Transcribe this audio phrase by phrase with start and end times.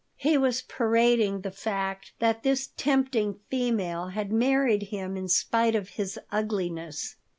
[0.17, 5.89] He was parading the fact that this tempting female had married him in spite of
[5.89, 7.17] his ugliness.